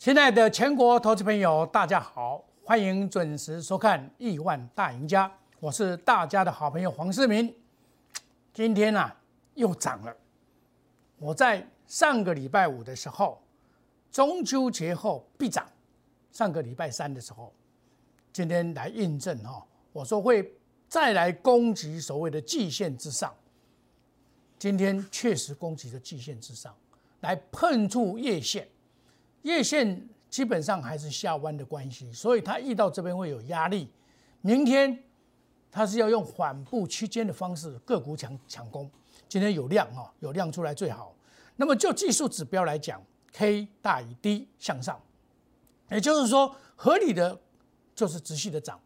[0.00, 5.28] 亲爱的全国投资朋友，大家好，欢迎准时收看《亿万大赢家》，
[5.58, 7.54] 我是大家的好朋友黄世明。
[8.54, 9.14] 今天啊，
[9.56, 10.16] 又涨了。
[11.18, 13.42] 我在上个礼拜五的时候，
[14.10, 15.68] 中秋节后必涨。
[16.32, 17.52] 上个礼拜三的时候，
[18.32, 19.62] 今天来印证哈，
[19.92, 20.54] 我说会
[20.88, 23.34] 再来攻击所谓的季线之上。
[24.58, 26.74] 今天确实攻击了季线之上，
[27.20, 28.66] 来碰触月线。
[29.42, 33.90] 月线基本上还是下弯的关系，所以它遇到这边会有压力。
[34.42, 35.02] 明天
[35.70, 38.90] 它是要用缓步区间的方式个股抢抢攻。
[39.28, 41.14] 今天有量啊，有量出来最好。
[41.56, 45.00] 那么就技术指标来讲，K 大于 D 向上，
[45.90, 47.38] 也就是说合理的
[47.94, 48.80] 就是直系的涨，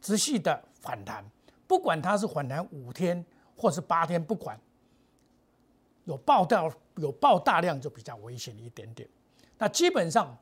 [0.00, 1.24] 直系的反弹，
[1.66, 3.24] 不管它是反弹五天
[3.56, 4.58] 或是八天，不管
[6.04, 9.08] 有爆掉有爆大量就比较危险一点点。
[9.58, 10.38] 那基本上，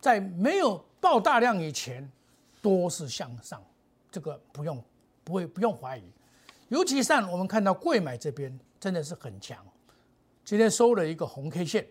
[0.00, 2.06] 在没有爆大量以前，
[2.60, 3.62] 多是向上，
[4.12, 4.84] 这个不用
[5.24, 6.04] 不会不用怀疑。
[6.68, 9.66] 尤其上我们看到贵买这边真的是很强，
[10.44, 11.86] 今天收了一个红 K 线，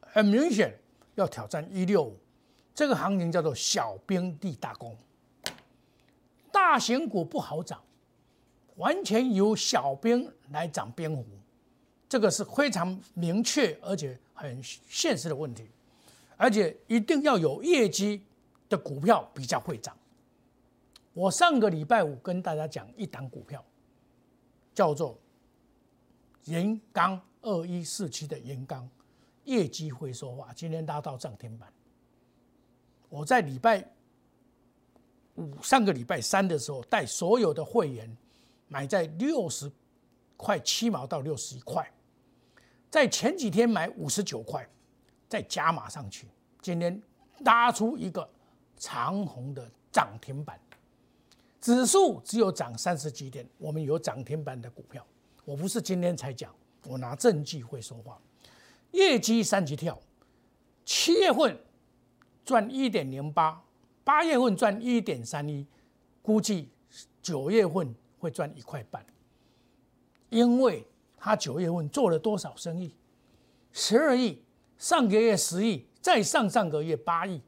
[0.00, 0.78] 很明显
[1.16, 2.16] 要挑战一六五。
[2.72, 4.96] 这个行情叫做小兵立大功，
[6.52, 7.82] 大型股不好涨，
[8.76, 11.26] 完全由小兵来涨边幅，
[12.08, 14.16] 这个是非常明确而且。
[14.40, 15.68] 很现实的问题，
[16.38, 18.24] 而且一定要有业绩
[18.70, 19.94] 的股票比较会涨。
[21.12, 23.62] 我上个礼拜五跟大家讲一档股票，
[24.74, 25.18] 叫做
[26.44, 28.88] 盐钢二一四七的盐钢，
[29.44, 31.70] 业绩会说话，今天拉到涨停板。
[33.10, 33.86] 我在礼拜
[35.34, 38.16] 五上个礼拜三的时候，带所有的会员
[38.68, 39.70] 买在六十
[40.38, 41.86] 块七毛到六十一块。
[42.90, 44.68] 在前几天买五十九块，
[45.28, 46.26] 再加码上去，
[46.60, 47.00] 今天
[47.44, 48.28] 拉出一个
[48.76, 50.58] 长虹的涨停板，
[51.60, 55.06] 指数只有涨三十几点，我们有涨停板的股票，
[55.44, 56.52] 我不是今天才讲，
[56.88, 58.20] 我拿证据会说话，
[58.90, 59.96] 业绩三级跳，
[60.84, 61.56] 七月份
[62.44, 63.62] 赚一点零八，
[64.02, 65.64] 八月份赚一点三一，
[66.22, 66.68] 估计
[67.22, 69.06] 九月份会赚一块半，
[70.30, 70.84] 因为。
[71.20, 72.92] 他九月份做了多少生意？
[73.72, 74.42] 十二亿，
[74.78, 77.40] 上个月十亿，再上上个月八亿，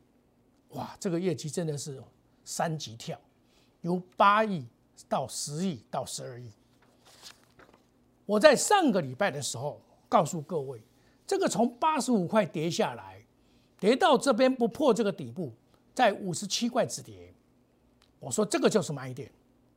[0.68, 2.00] 哇，这个业绩真的是
[2.44, 3.18] 三级跳，
[3.80, 4.66] 由八亿
[5.08, 6.52] 到十亿到十二亿。
[8.26, 10.80] 我在上个礼拜的时候告诉各位，
[11.26, 13.24] 这个从八十五块跌下来，
[13.80, 15.52] 跌到这边不破这个底部，
[15.94, 17.32] 在五十七块止跌。
[18.20, 19.32] 我说这个就是买点，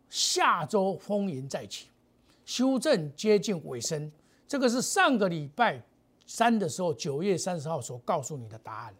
[0.10, 1.88] 下周风云再起。
[2.46, 4.12] 修正接近尾声，
[4.48, 5.82] 这个是上个礼拜
[6.28, 8.96] 三的时候，九月三十号所告诉你的答案。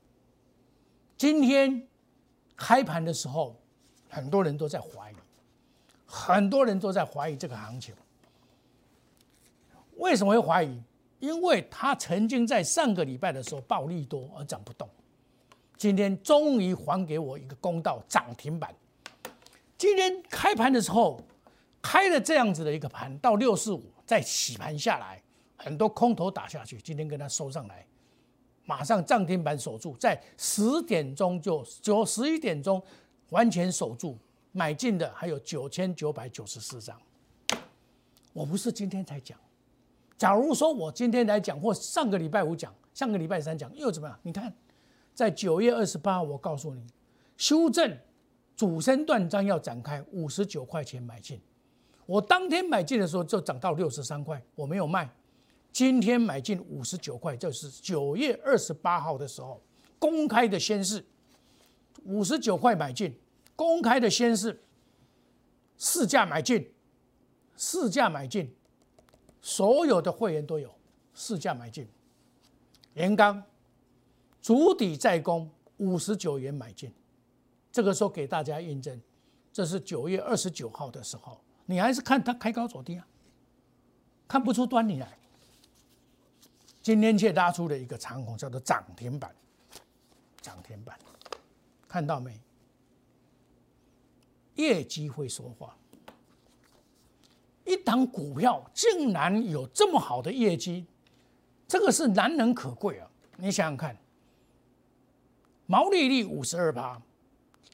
[1.16, 1.88] 今天
[2.56, 3.56] 开盘的时候，
[4.10, 5.16] 很多人都在怀疑，
[6.06, 7.94] 很多人都在怀疑这个行情。
[9.98, 10.82] 为什么会怀疑？
[11.20, 14.90] 因为他曾经在上个礼拜的时候暴利多而涨不动，
[15.78, 18.76] 今天终于还给我一个公道，涨停板。
[19.78, 21.22] 今天开盘的时候。
[21.86, 25.22] 开了这样子的一个盘，到六四五再洗盘下来，
[25.56, 27.86] 很多空头打下去，今天跟它收上来，
[28.66, 32.82] 马上涨停板守住，在十点钟就九十一点钟
[33.30, 34.18] 完全守住，
[34.52, 37.00] 买进的还有九千九百九十四张。
[38.34, 39.38] 我不是今天才讲，
[40.18, 44.20] 假如说我今天来讲，或上个礼拜五讲，上个礼拜三讲，又怎么样？
[44.24, 44.52] 你看，
[45.14, 46.84] 在九月二十八，我告诉你，
[47.38, 47.96] 修正
[48.56, 51.40] 主升段章要展开，五十九块钱买进。
[52.06, 55.10] 我当天买进的时候就涨到六十三块，我没有卖。
[55.72, 59.62] 今天买进五十九块，就是九月二十八号的时候
[60.00, 61.04] 公开的宣示，
[62.04, 63.14] 五十九块买进，
[63.56, 64.64] 公开的宣示，
[65.78, 66.72] 市价买进，
[67.58, 68.56] 市价买进，
[69.42, 70.74] 所有的会员都有
[71.14, 71.86] 市价买进。
[72.94, 73.44] 盐钢，
[74.42, 76.94] 足底再攻五十九元买进，
[77.70, 79.02] 这个时候给大家印证，
[79.52, 81.42] 这是九月二十九号的时候。
[81.66, 83.08] 你还是看它开高走低啊，
[84.28, 85.18] 看不出端倪来。
[86.82, 89.34] 今天却拉出了一个长虹，叫做涨停板，
[90.40, 90.96] 涨停板，
[91.88, 92.40] 看到没？
[94.54, 95.76] 业绩会说话，
[97.66, 100.86] 一档股票竟然有这么好的业绩，
[101.68, 103.10] 这个是难能可贵啊！
[103.38, 103.98] 你想想看，
[105.66, 107.02] 毛利率五十二趴，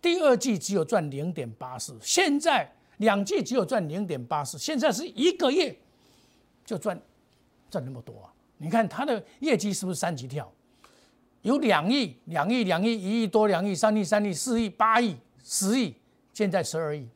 [0.01, 2.73] 第二季只有赚零点八四，现在。
[3.01, 5.75] 两季只有赚零点八四，现在是一个月
[6.63, 6.99] 就赚
[7.69, 8.33] 赚那么多啊！
[8.57, 10.51] 你看它的业绩是不是三级跳？
[11.41, 15.95] 有两亿、两亿、两亿、一亿多、两亿、三亿、三亿、四亿、八亿、十亿，
[16.31, 17.09] 现在十二亿，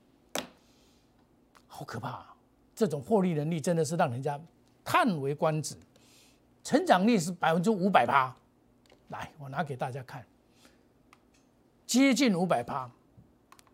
[1.67, 2.33] 好可怕！
[2.75, 4.39] 这种获利能力真的是让人家
[4.83, 5.75] 叹为观止。
[6.63, 8.35] 成长率是百分之五百八，
[9.09, 10.25] 来，我拿给大家看，
[11.85, 12.89] 接近五百趴，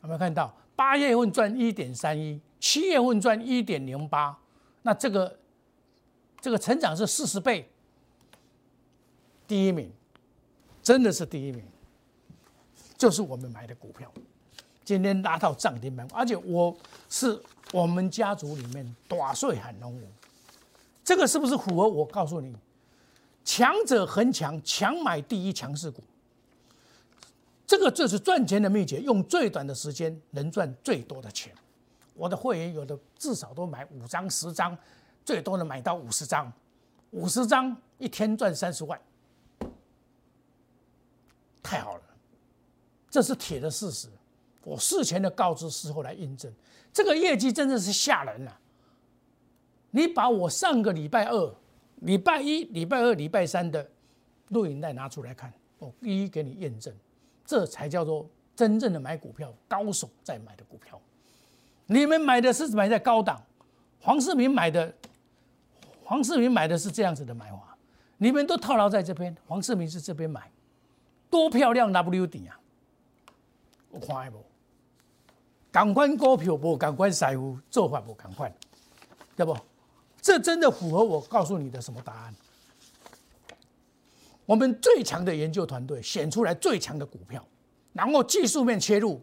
[0.02, 0.54] 有没有看到？
[0.76, 4.38] 八月份赚一点三一，七月份赚一点零八，
[4.82, 5.38] 那这个
[6.40, 7.70] 这个成长是四十倍，
[9.48, 9.92] 第一名，
[10.82, 11.64] 真的是第一名，
[12.98, 14.12] 就是我们买的股票，
[14.84, 16.76] 今天拉到涨停板，而且我
[17.10, 17.40] 是
[17.72, 20.08] 我们家族里面大岁很龙五，
[21.04, 21.88] 这个是不是符合？
[21.88, 22.56] 我告诉你，
[23.46, 26.02] 强者恒强，强买第一强势股。
[27.72, 31.54] 这个就是赚钱的秘诀，用最短的时间能赚最多的钱。
[32.16, 34.78] 我的会员有的至少都买五张、十张，
[35.24, 36.52] 最多能买到五十张，
[37.12, 39.00] 五十张一天赚三十万，
[41.64, 42.04] 太好了，
[43.10, 44.10] 这是铁的事实。
[44.66, 46.52] 我事前的告知，事后来印证，
[46.92, 48.60] 这个业绩真的是吓人了。
[49.92, 51.56] 你把我上个礼拜二、
[52.02, 53.90] 礼拜一、礼拜二、礼拜三的
[54.50, 56.94] 录影带拿出来看，我一一给你验证。
[57.46, 61.00] 这才叫做真正的买股票高手在买的股票。
[61.86, 63.42] 你们买的是买在高档，
[64.00, 64.94] 黄世明买的，
[66.04, 67.76] 黄世明买的是这样子的买法，
[68.18, 70.50] 你们都套牢在这边，黄世明是这边买，
[71.30, 72.58] 多漂亮 W 底啊！
[73.90, 74.42] 我看不，
[75.70, 78.54] 赶快股票不赶快财富做法不赶快，
[79.36, 79.58] 对不？
[80.22, 82.36] 这真的符合我告诉你的什么答案？
[84.52, 87.42] 我们最强的研究团队选出来最强的股票，
[87.94, 89.22] 然后技术面切入，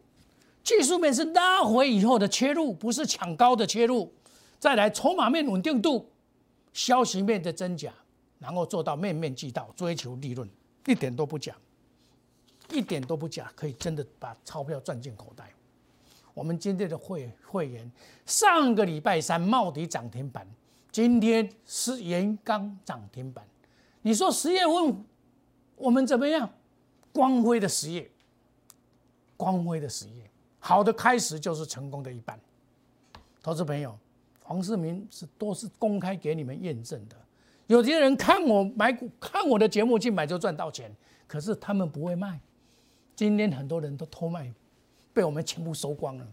[0.64, 4.10] 技术面是拉回以后的切入，不是抢高的切入。
[4.58, 6.10] 再来筹码面稳定度，
[6.72, 7.92] 消息面的真假，
[8.38, 10.48] 然后做到面面俱到，追求利润，
[10.86, 11.54] 一点都不假，
[12.70, 15.52] 一点都不假，可以真的把钞票赚进口袋。
[16.32, 17.92] 我们今天的会会员，
[18.24, 20.48] 上个礼拜三茂迪涨停板，
[20.90, 23.46] 今天是盐钢涨停板，
[24.00, 25.04] 你说十月份？
[25.78, 26.48] 我们怎么样？
[27.10, 28.08] 光辉的实业，
[29.36, 30.30] 光辉的实业，
[30.60, 32.38] 好的开始就是成功的一半。
[33.42, 33.98] 投资朋友，
[34.42, 37.16] 黄世明是都是公开给你们验证的。
[37.66, 40.94] 有些人看我买股，看我的节目去买就赚到钱，
[41.26, 42.38] 可是他们不会卖。
[43.16, 44.52] 今天很多人都偷卖，
[45.12, 46.26] 被我们全部收光了，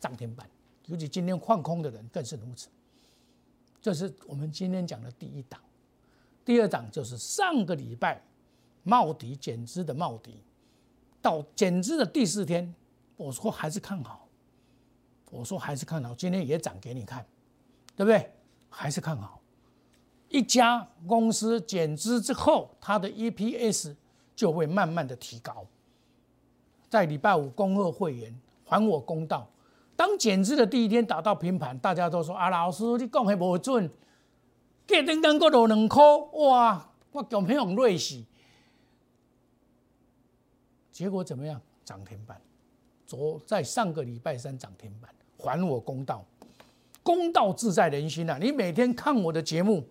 [0.00, 0.48] 涨停板。
[0.86, 2.68] 尤其今天放空的人更是如此。
[3.80, 5.60] 这是我们今天讲的第一档，
[6.44, 8.20] 第二档就是上个礼拜。
[8.82, 10.42] 茂迪减资的茂迪，
[11.20, 12.74] 到减资的第四天，
[13.16, 14.26] 我说还是看好，
[15.30, 17.24] 我说还是看好，今天也涨给你看，
[17.96, 18.32] 对不对？
[18.68, 19.40] 还是看好。
[20.28, 23.94] 一家公司减资之后，它的 EPS
[24.34, 25.66] 就会慢慢的提高。
[26.88, 28.34] 在礼拜五恭贺会员，
[28.64, 29.46] 还我公道。
[29.94, 33.88] 当减资的第一天打到平盘，大家都说啊，老师你讲的无准，
[34.86, 36.02] 隔天刚过落两块，
[36.32, 38.24] 哇，我强朋友瑞死。
[40.92, 41.60] 结果怎么样？
[41.84, 42.40] 涨停板，
[43.04, 46.24] 昨在上个礼拜三涨停板，还我公道，
[47.02, 48.38] 公道自在人心啊！
[48.40, 49.84] 你每天看我的节目，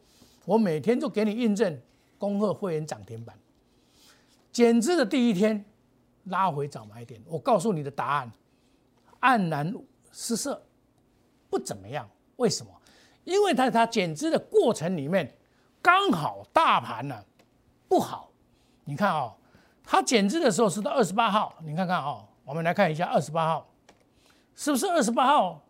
[0.45, 1.81] 我每天就给你印证，
[2.17, 3.37] 恭贺会员涨停板，
[4.53, 5.65] 减资的第一天
[6.23, 8.31] 拉回早买点，我告诉你的答案，
[9.19, 9.75] 黯然
[10.13, 10.63] 失色，
[11.49, 12.09] 不怎么样。
[12.37, 12.71] 为什么？
[13.25, 15.37] 因为在它减资的过程里面，
[15.81, 17.25] 刚好大盘呢
[17.89, 18.31] 不好，
[18.85, 19.35] 你看啊。
[19.91, 23.69] 它减资的时候是到二十八号，你看看哦，我们来看一下二十八号，
[24.55, 25.61] 是不是二十八号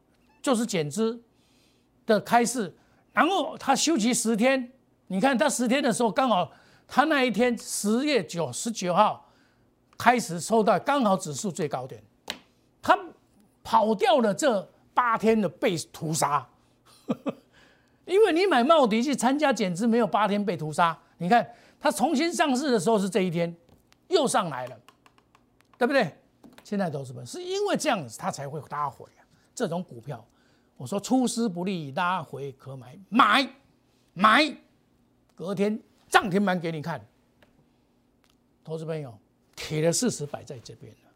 [0.44, 1.20] 就是减资
[2.06, 2.72] 的开市？
[3.14, 4.72] 然后它休息十天，
[5.08, 6.52] 你看它十天的时候刚好，
[6.88, 9.28] 它那一天十月九十九号
[9.98, 12.00] 开始收到，刚好指数最高点，
[12.80, 12.96] 它
[13.64, 16.48] 跑掉了这八天的被屠杀，
[18.06, 20.96] 因为你买茂迪去参加减资，没有八天被屠杀。
[21.18, 23.52] 你看它重新上市的时候是这一天。
[24.12, 24.80] 又上来了，
[25.78, 26.16] 对不对？
[26.64, 27.26] 现在都是什么？
[27.26, 29.26] 是因为这样子，它才会拉回啊。
[29.56, 30.24] 这种股票，
[30.78, 33.50] 我说出师不利，拉回可买，买
[34.14, 34.58] 买，
[35.36, 37.04] 隔天涨停板给你看。
[38.64, 39.18] 投资朋友，
[39.56, 41.10] 铁的事实摆在这边了，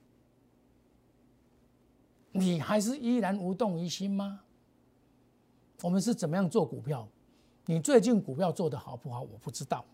[2.31, 4.41] 你还是依然无动于心吗？
[5.81, 7.07] 我们是怎么样做股票？
[7.65, 9.21] 你最近股票做的好不好？
[9.21, 9.85] 我不知道。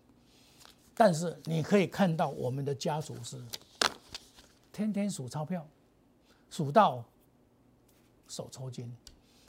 [0.94, 3.36] 但是你可以看到，我们的家族是
[4.72, 5.66] 天天数钞票，
[6.50, 7.04] 数到
[8.28, 8.94] 手抽筋。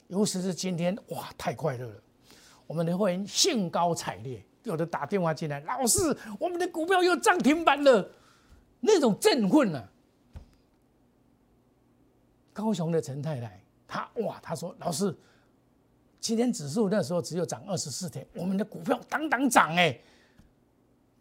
[0.07, 2.03] 尤其是今天，哇，太快乐了！
[2.67, 8.11] 我们的会员兴高采烈，有的打电话进来，老师，我们的股票又涨停板了，
[8.81, 9.89] 那种振奋啊！
[12.51, 15.15] 高雄的陈太太，她哇，她说老师，
[16.19, 19.99] 今天指数那时候只有涨二十四天，我们的股票当当涨哎，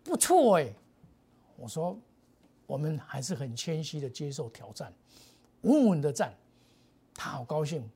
[0.03, 0.73] 不错哎。
[1.57, 1.99] 我说，
[2.67, 4.93] 我们还是很谦虚的接受挑战，
[5.63, 6.35] 稳稳的站。
[7.15, 7.89] 他好高兴，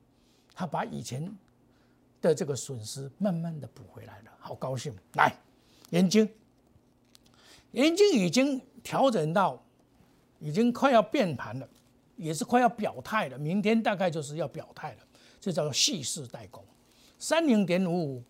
[0.53, 1.29] 他把以前
[2.21, 4.95] 的这个损失慢慢的补回来了，好高兴。
[5.15, 5.35] 来，
[5.89, 6.29] 眼睛，
[7.71, 9.61] 眼睛已经调整到，
[10.39, 11.67] 已经快要变盘了。
[12.15, 14.99] 也是快要表态了，明天大概就是要表态了，
[15.39, 16.65] 这叫做细势代工。
[17.19, 18.23] 三零点五五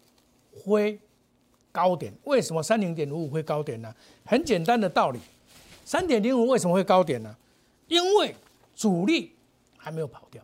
[0.52, 1.00] 灰
[1.78, 3.94] 高点，为什么三零点五五会高点呢？
[4.26, 5.20] 很简单的道理，
[5.86, 7.38] 三点零五为什么会高点呢？
[7.88, 8.34] 因为
[8.76, 9.36] 主力
[9.78, 10.44] 还没有跑掉，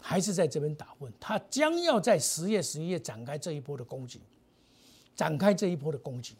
[0.00, 4.18] 还是在这边打混，它将要在十月、十一月展开这一波的攻击，
[5.14, 6.34] 展开这一波的攻击，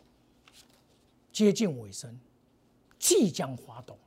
[1.31, 2.19] 接近尾声，
[2.99, 3.99] 即将发动，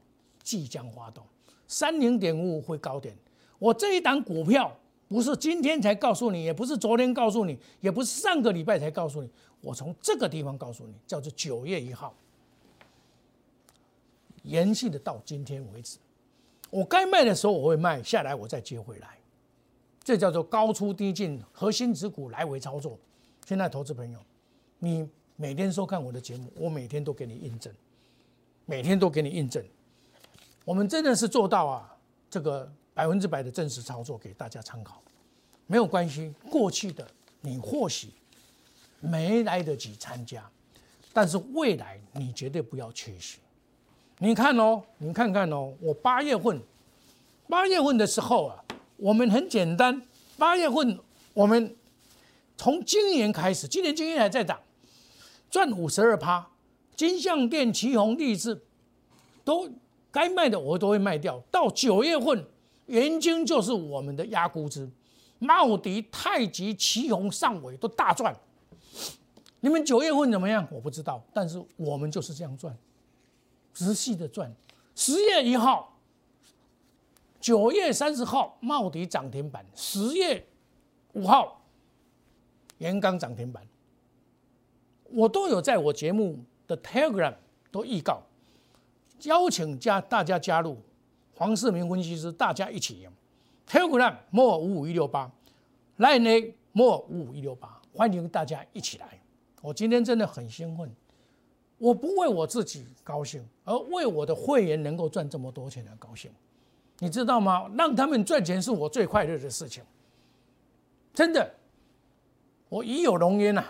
[0.42, 1.24] 即将发动。
[1.68, 3.16] 三零点五五会高点，
[3.60, 4.76] 我这一档股票
[5.08, 9.30] 不是今天才告诉你，也不是昨天告诉你，也不是上个礼拜才告诉你，
[9.62, 12.16] 我从这个地方告诉你，叫做九月一号，
[14.44, 15.98] 延续的到今天为止。
[16.70, 19.18] 我该卖的时候我会卖下来，我再接回来，
[20.04, 22.98] 这叫做高出低进，核心持股来回操作。
[23.46, 24.20] 现在投资朋友，
[24.78, 27.74] 你每天收看我的节目，我每天都给你印证，
[28.66, 29.64] 每天都给你印证。
[30.64, 31.98] 我们真的是做到啊，
[32.30, 35.02] 这个百分之百的真实操作给大家参考，
[35.66, 36.32] 没有关系。
[36.52, 37.10] 过去的
[37.42, 38.10] 你或许
[39.00, 40.50] 没来得及参加，
[41.14, 43.38] 但是未来你绝对不要缺席。
[44.20, 46.62] 你看哦，你看看哦，我八月份，
[47.48, 48.64] 八月份的时候啊，
[48.98, 50.02] 我们很简单，
[50.38, 51.00] 八月份
[51.34, 51.76] 我们
[52.58, 54.60] 从今年开始，今年今年还在涨，
[55.50, 56.48] 赚五十二趴，
[56.96, 58.62] 金相店、旗红、励志
[59.44, 59.70] 都。
[60.12, 61.40] 该卖的我都会卖掉。
[61.52, 62.44] 到九月份，
[62.88, 64.90] 元金就是我们的压估值，
[65.38, 68.36] 茂迪、太极、旗红、上尾都大赚。
[69.62, 70.68] 你们九月份怎么样？
[70.72, 72.76] 我不知道，但是我们就是这样赚，
[73.74, 74.54] 直系的赚。
[74.96, 75.98] 十月一号、
[77.40, 80.46] 九月三十号，茂迪涨停板；十月
[81.14, 81.62] 五号，
[82.78, 83.62] 元刚涨停板。
[85.12, 87.34] 我都有在我节目的 Telegram
[87.72, 88.22] 都预告。
[89.24, 90.78] 邀请加大家加入
[91.36, 93.08] 黄世明分析师，大家一起。
[93.68, 95.32] Telegram more 五五一六八
[95.98, 99.19] ，Line A more 五五一六八，欢迎大家一起来。
[99.62, 100.90] 我今天真的很兴奋，
[101.78, 106.32] 我不为我自己高兴，而为我的会员能够赚这么多钱而高兴。
[107.00, 107.70] 你知道吗？
[107.78, 109.84] 让他们赚钱是我最快乐的事情。
[111.14, 111.54] 真的，
[112.70, 113.66] 我已有荣焉呐。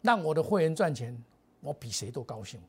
[0.00, 1.16] 让我的会员赚钱，
[1.60, 2.60] 我比谁都高兴。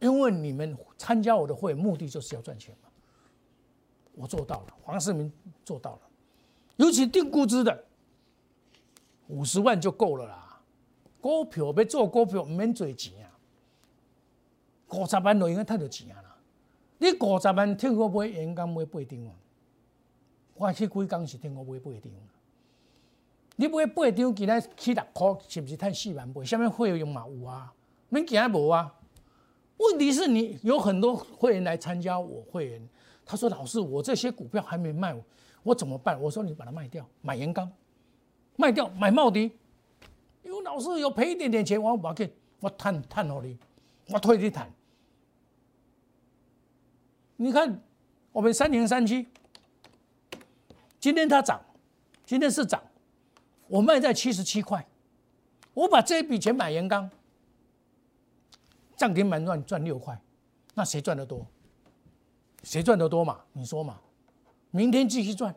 [0.00, 2.88] 因为你们参加我的会，目的就是要赚钱嘛。
[4.14, 5.32] 我做到了，黄世明
[5.64, 6.00] 做到了，
[6.76, 7.84] 尤其定估值的
[9.28, 10.45] 五十万就够了啦。
[11.26, 13.34] 股票要做股票，唔免做钱啊。
[14.90, 16.36] 五十万就应该赚到钱啊啦。
[16.98, 19.32] 你五十万听我买，应该买八张啊。
[20.54, 22.02] 我去几工是听我买八张。
[23.56, 26.44] 你买八张，今仔起六块，是不是赚四万八？
[26.44, 27.72] 下面费用嘛有啊，
[28.08, 28.94] 免惊无啊。
[29.78, 32.88] 问题是你有很多会员来参加我会员，
[33.24, 35.14] 他说：“老师，我这些股票还没卖，
[35.64, 37.68] 我怎么办？”我说：“你把它卖掉，买盐钢，
[38.54, 39.50] 卖掉买茂迪。
[40.46, 43.58] 因为老师有赔一点点钱，我把给我谈谈好你，
[44.08, 44.72] 我退你谈。
[47.34, 47.82] 你看
[48.30, 49.26] 我们三零三七，
[51.00, 51.60] 今天它涨，
[52.24, 52.80] 今天是涨，
[53.66, 54.86] 我卖在七十七块，
[55.74, 57.10] 我把这一笔钱买盐钢。”
[58.96, 60.18] 涨停板赚赚六块，
[60.74, 61.44] 那谁赚得多？
[62.62, 63.40] 谁赚得多嘛？
[63.52, 64.00] 你说嘛？
[64.70, 65.54] 明天继续赚。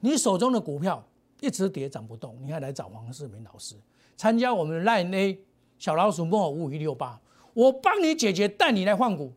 [0.00, 1.06] 你手中的股票
[1.40, 3.74] 一直跌涨不动，你还来找黄世明老师
[4.16, 5.42] 参加我们的 Line A
[5.78, 7.20] 小老鼠莫五五一六八，
[7.54, 9.32] 我帮你解决，带你来换股，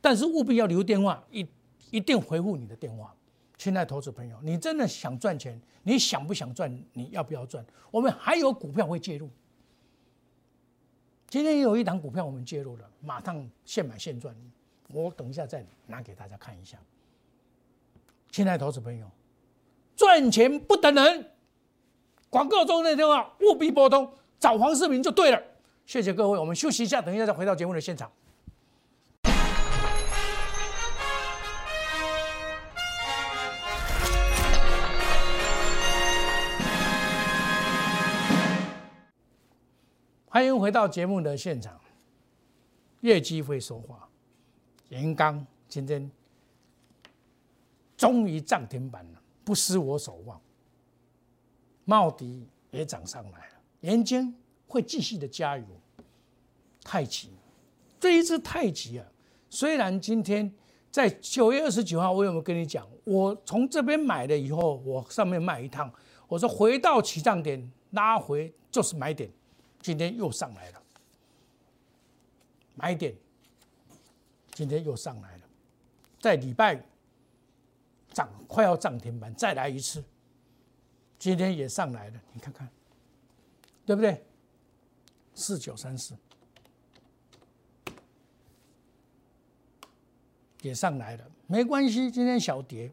[0.00, 1.46] 但是务必要留电话，一
[1.90, 3.14] 一定回复你的电话。
[3.56, 5.60] 亲爱投资朋友，你真的想赚钱？
[5.84, 6.70] 你想不想赚？
[6.92, 7.64] 你要不要赚？
[7.90, 9.30] 我们还有股票会介入。
[11.28, 14.34] 今天有一档股票我们介入了，马上现买现赚。
[14.88, 16.78] 我等一下再拿给大家看一下。
[18.30, 19.10] 亲爱投资朋友，
[19.96, 21.30] 赚钱不等人，
[22.28, 25.40] 广告中的电话务必拨通，找黄世明就对了。
[25.86, 28.10] 谢谢各位，我们休息一下，等一下再回到节目的现场。
[40.28, 41.80] 欢迎回到节目的现场。
[43.00, 44.06] 业绩会说话，
[44.88, 46.10] 盐钢今天
[47.96, 50.38] 终于涨停板了，不失我所望。
[51.86, 54.36] 茂迪也涨上来了，盐晶
[54.68, 55.64] 会继续的加油。
[56.84, 57.30] 太极，
[57.98, 59.06] 这一只太极啊，
[59.50, 60.52] 虽然今天
[60.90, 62.86] 在九月二十九号，我有没有跟你讲？
[63.02, 65.92] 我从这边买了以后，我上面卖一趟，
[66.28, 69.28] 我说回到起涨点拉回就是买点，
[69.80, 70.82] 今天又上来了，
[72.74, 73.14] 买点，
[74.52, 75.42] 今天又上来了，
[76.20, 76.80] 在礼拜
[78.12, 80.04] 涨快要涨停板，再来一次，
[81.26, 82.68] 今天也上来了，你看看，
[83.84, 84.24] 对不对？
[85.34, 86.16] 四九三四。
[90.62, 92.08] 也上来了，没关系。
[92.08, 92.92] 今天小跌，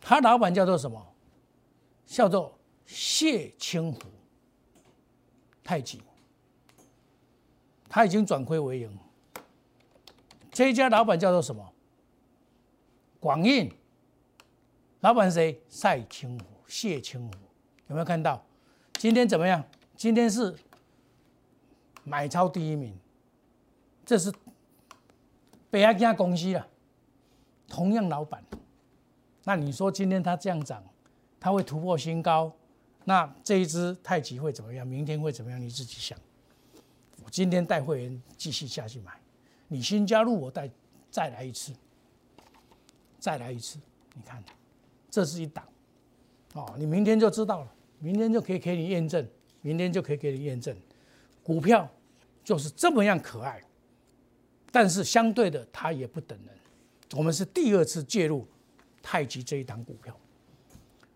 [0.00, 1.04] 他老板叫做什么？
[2.06, 3.98] 叫做谢清湖
[5.64, 6.00] 太极，
[7.88, 8.98] 他已经转亏为盈。
[10.52, 11.72] 这一家老板叫做什么？
[13.18, 13.68] 广印，
[15.06, 15.62] 老板谁？
[15.68, 17.32] 赛清湖，谢清湖，
[17.86, 18.44] 有没有看到？
[18.94, 19.64] 今天怎么样？
[19.96, 20.52] 今天是
[22.02, 22.92] 买超第一名，
[24.04, 24.34] 这是。
[25.70, 26.66] 北亚家公司啊，
[27.68, 28.42] 同样老板，
[29.44, 30.82] 那你说今天它这样涨，
[31.38, 32.52] 它会突破新高，
[33.04, 34.84] 那这一只太极会怎么样？
[34.84, 35.60] 明天会怎么样？
[35.60, 36.18] 你自己想。
[37.22, 39.12] 我今天带会员继续下去买，
[39.68, 40.68] 你新加入我带
[41.12, 41.72] 再来一次，
[43.20, 43.78] 再来一次，
[44.12, 44.42] 你看，
[45.16, 45.64] 这是一档，
[46.52, 49.26] 哦，你明天就知道了，明天就可以给你验证，
[49.62, 50.76] 明天就可以给你验证，
[51.42, 51.88] 股票
[52.44, 53.58] 就是这么样可爱。
[54.70, 56.54] 但是相对的，它也不等人。
[57.14, 58.46] 我们是第二次介入
[59.00, 60.14] 太极这一档股票。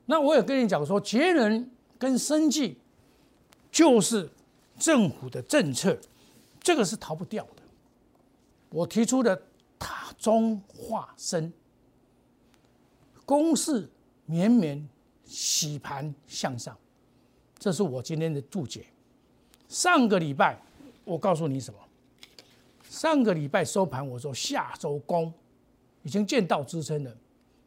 [0.07, 2.79] 那我也跟你讲说，节能跟生计
[3.71, 4.31] 就是
[4.79, 5.95] 政府的政策，
[6.63, 7.63] 这个是逃不掉的。
[8.71, 9.43] 我提出的
[9.79, 11.53] 塔中化生，
[13.31, 13.89] 公势
[14.27, 14.89] 绵绵
[15.25, 16.77] 洗盘向上，
[17.61, 18.85] 这是我今天的注解。
[19.69, 20.61] 上个礼拜
[21.05, 21.79] 我告诉你什么？
[22.89, 25.33] 上个礼拜收盘，我说下周攻
[26.03, 27.17] 已经见到支撑了，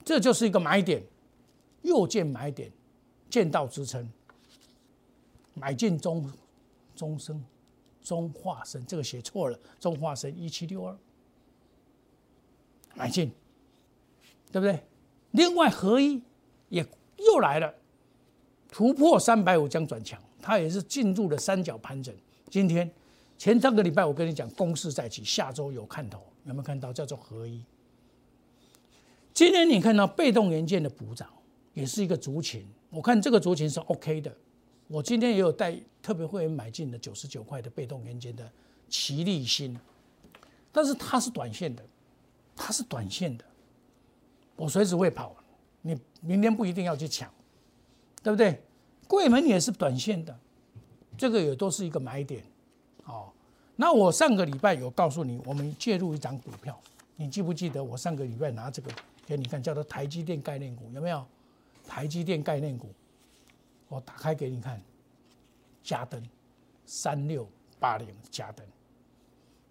[0.04, 1.02] 这就是一个买点，
[1.84, 2.69] 又见买点，
[3.30, 4.12] 见到支撑，
[5.54, 6.30] 买进中
[6.93, 7.41] 中生
[8.02, 10.97] 中化生，这个写错了，中化生一七六二，
[12.95, 13.32] 买进，
[14.52, 14.84] 对不对？
[15.34, 16.19] 另外合一
[16.69, 16.84] 也
[17.17, 17.76] 又来了，
[18.72, 22.15] 突破三百五将转强，它也是进入了三角盘整，
[22.50, 22.91] 今天。
[23.36, 26.93] 前上个礼拜我跟你讲，攻势在起，下周有看头，有没有看到？
[26.93, 27.62] 叫做合一。
[29.34, 31.28] 今天你看到被动元件的补涨，
[31.74, 32.65] 也是一个族群。
[32.89, 34.34] 我看这个族群是 OK 的。
[34.88, 38.50] 我今天也有带特别会员买进的九十九块的被动元件的
[38.88, 39.78] 奇力新，
[40.72, 41.84] 但是它是短线的，
[42.56, 43.43] 它是短线的，
[44.55, 45.35] 我随时会跑，
[45.81, 47.31] 你明天不一定要去抢，
[48.21, 48.61] 对不对？
[49.07, 50.37] 柜门也是短线的，
[51.17, 52.43] 这个也都是一个买点。
[53.05, 53.31] 哦，
[53.75, 56.79] 那我上个礼拜有告诉你，我们介入一张股票，
[57.15, 57.83] 你记不记得？
[57.83, 58.91] 我上个礼拜拿这个
[59.25, 61.25] 给你看，叫做台积电概念股，有没有？
[61.85, 62.93] 台积电概念股，
[63.89, 64.81] 我打开给你看，
[65.83, 66.23] 加登
[66.85, 67.45] 三六
[67.77, 68.65] 八零加登，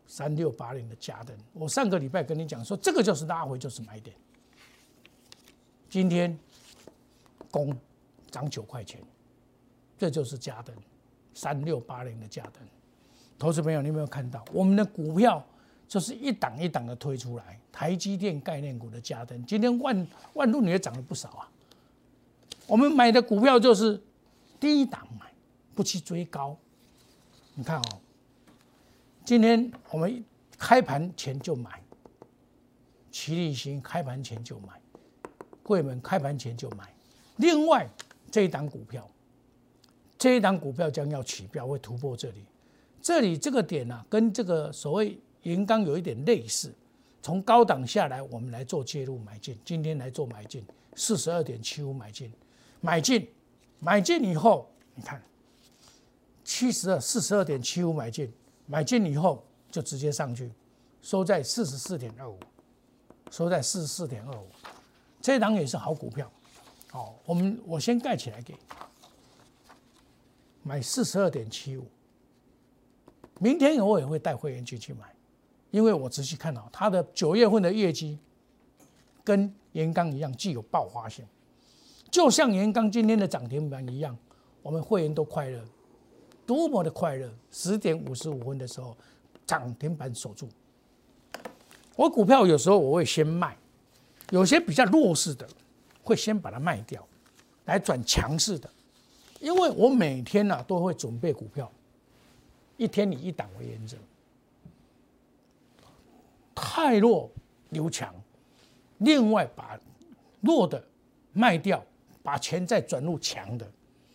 [0.07, 4.15] 三六八零的加登，我上个礼拜跟你讲说，这个就是拉回就是买点，
[5.93, 6.35] 今天
[7.51, 7.77] 攻
[8.31, 8.99] 涨九块钱，
[9.99, 10.75] 这就是加登
[11.35, 12.55] 三六八零的加登。
[13.39, 15.45] 投资朋友，你有没有看到我们的股票
[15.87, 17.61] 就是一档一档的推出来？
[17.71, 21.51] 台积电概念股的加登，今天万万路也涨了不少啊。
[22.67, 24.03] 我们买的股票就是
[24.59, 25.31] 低档买，
[25.75, 26.57] 不去追高。
[27.55, 28.01] 你看哦，
[29.27, 30.25] 今天我们
[30.57, 31.83] 开盘前就买，
[33.11, 34.81] 齐力新开盘前就买，
[35.63, 36.93] 贵门开盘前就买。
[37.37, 37.89] 另外
[38.31, 39.09] 这一档股票，
[40.19, 42.45] 这一档股票将要起标，会突破这里。
[43.01, 46.73] 这里这个点呢，跟这个所谓银钢有一点类似，
[47.21, 49.59] 从高档下来，我们来做介入买进。
[49.65, 52.33] 今天来做买进，四十二点七五买进，
[52.81, 53.29] 买进，
[53.81, 55.21] 买进以后，你看，
[56.45, 58.33] 七十二四十二点七五买进，
[58.67, 60.53] 买进以后就直接上去，
[61.01, 62.39] 收在四十四点二五，
[63.33, 64.47] 收在四十四点二五，
[65.23, 66.31] 这档也是好股票。
[66.91, 68.55] 好，我们我先盖起来给，
[70.63, 71.87] 买四十二点七五。
[73.39, 75.15] 明天我也会带会员进去买，
[75.71, 78.19] 因为我仔细看到它的九月份的业绩
[79.25, 81.25] 跟盐钢一样具有爆发性，
[82.11, 84.17] 就像盐钢今天的涨停板一样，
[84.61, 85.65] 我们会员都快乐，
[86.47, 87.33] 多么的快乐！
[87.51, 88.97] 十点五十五分的时候，
[89.47, 90.49] 涨停板守住。
[91.97, 93.57] 我股票有时候我会先卖，
[94.33, 95.47] 有些比较弱势的，
[96.03, 97.07] 会先把它卖掉，
[97.67, 98.69] 来转强势的。
[99.41, 101.71] 因为我每天呢都会准备股票，
[102.79, 103.99] 一天以一档为原则，
[106.55, 107.31] 太弱
[107.69, 108.15] 留强，
[108.99, 109.79] 另外把
[110.41, 110.83] 弱的
[111.35, 111.85] 卖掉，
[112.23, 113.71] 把钱再转入强的，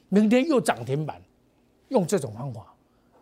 [0.09, 1.21] 明天又涨停板，
[1.89, 2.73] 用这种方法。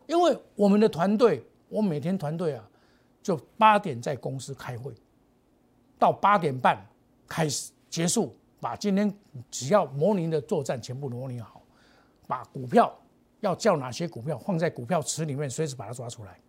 [0.08, 2.64] 因为我们的团队，我每天团队啊，
[3.22, 4.94] 就八点在公司开会，
[5.98, 6.86] 到八点半
[7.28, 9.14] 开始结束，把今天
[9.50, 11.62] 只要模拟的作战全部模拟好。
[12.28, 12.92] 把股票
[13.42, 16.40] 要叫哪些股票放在股票池里面，随时把它抓出来。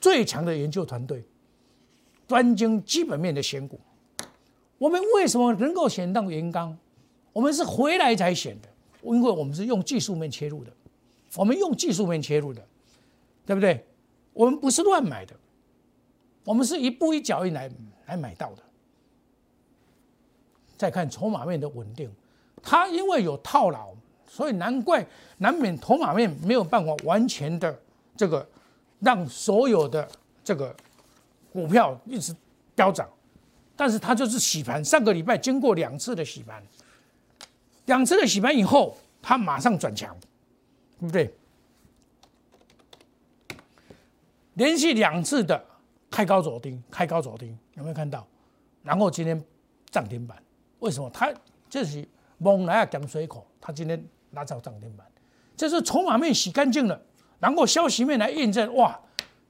[0.00, 1.22] 最强的研究团队，
[2.26, 3.78] 专精基本面的选股。
[4.78, 6.76] 我们为什么能够选到元刚？
[7.32, 8.68] 我们是回来才选的，
[9.02, 10.72] 因为我们是用技术面切入的，
[11.36, 12.66] 我们用技术面切入的，
[13.44, 13.84] 对不对？
[14.32, 15.34] 我们不是乱买的，
[16.44, 17.70] 我们是一步一脚印来
[18.06, 18.62] 来买到的。
[20.76, 22.10] 再看筹码面的稳定，
[22.62, 23.94] 它因为有套牢。
[24.26, 25.06] 所以难怪
[25.38, 27.80] 难免筹码面没有办法完全的
[28.16, 28.44] 这个
[28.98, 30.08] 让所有的
[30.42, 30.74] 这个
[31.52, 32.34] 股票一直
[32.74, 33.08] 飙涨，
[33.76, 34.84] 但是它就是洗盘。
[34.84, 36.60] 上个礼拜经过两次的洗盘，
[37.86, 40.16] 两次的洗盘以后，它马上转强，
[40.98, 41.32] 对不对？
[44.54, 45.64] 连续两次的
[46.14, 48.24] 开高走低，开高走低，有没有看到？
[48.84, 49.44] 然后今天
[49.90, 50.40] 涨停板，
[50.78, 51.10] 为什么？
[51.10, 51.34] 它
[51.68, 52.06] 这是
[52.38, 54.00] 猛来啊，减水口，它今天。
[54.34, 55.06] 拉到涨停板，
[55.56, 57.00] 这是筹码面洗干净了，
[57.38, 59.00] 然后消息面来验证，哇，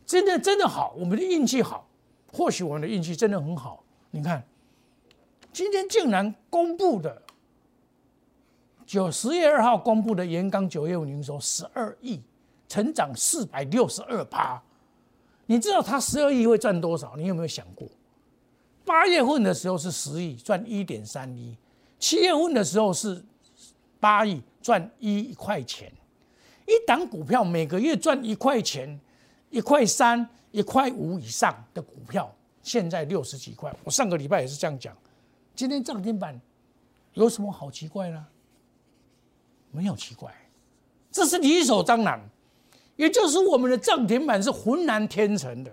[0.05, 1.89] 真的真的好，我们的运气好，
[2.31, 3.83] 或许我们的运气真的很好。
[4.11, 4.47] 你看，
[5.55, 7.23] 今天竟然公布的
[8.85, 12.21] 九十月二号公布的盐钢九月五营收十二亿，
[12.69, 14.63] 成长四百六十二趴。
[15.47, 17.15] 你知道它十二亿会赚多少？
[17.17, 17.89] 你有没有想过？
[18.85, 21.57] 八月份的时候是十亿，赚一点三亿；
[21.99, 23.25] 七月份的时候是
[24.01, 24.43] 八亿。
[24.65, 25.93] 赚一块钱，
[26.67, 28.99] 一档股票每个月赚一块钱，
[29.51, 33.71] 一块三、一块五以上的股票，现在六十几块。
[33.85, 34.97] 我上个礼拜也是这样讲。
[35.55, 36.41] 今天涨停板
[37.13, 38.27] 有什么好奇怪呢？
[39.71, 40.35] 没有奇怪，
[41.13, 42.19] 这是理所当然。
[42.97, 45.71] 也就是我们的涨停板是浑然天成的，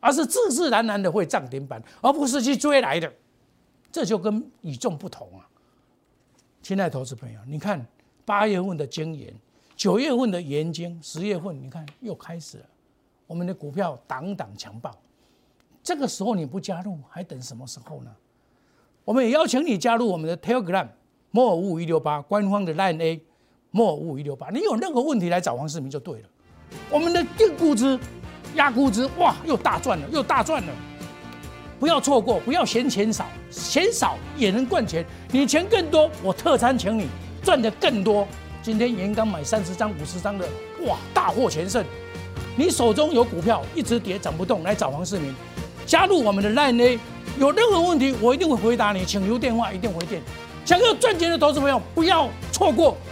[0.00, 3.12] 而是自自然然的会涨停板，而不是去追来的。
[3.90, 5.48] 这就跟与众不同啊！
[6.62, 7.86] 亲爱的投资朋友，你看。
[8.24, 9.34] 八月份的经研，
[9.74, 12.64] 九月份的研经，十月份你看又开始了，
[13.26, 14.92] 我们的股票档档强暴，
[15.82, 18.14] 这个时候你不加入，还等什么时候呢？
[19.04, 20.86] 我们也邀请你加入我们的 Telegram
[21.32, 23.20] 莫尔五五一六八官方的 Line A
[23.72, 26.28] 莫尔五五一六八，你有任何问题来找黄世明就对了。
[26.90, 27.98] 我们的定估值、
[28.54, 30.72] 压估值，哇，又大赚了，又大赚了，
[31.80, 37.06] 不要错过，不要嫌钱少，钱少也能赚钱，你钱更多，我特餐请你。
[37.42, 38.24] 赚的更多。
[38.62, 40.46] 今天严刚买三十张、五十张的，
[40.86, 41.84] 哇，大获全胜！
[42.54, 45.34] 你手中有股票一直跌涨不动，来找黄世明，
[45.84, 46.98] 加入我们的 Line A，
[47.40, 50.22] 有任何问题我一定会回答你，请留电话，一定回电。
[50.64, 52.96] 想要赚钱的投资朋友不要错过，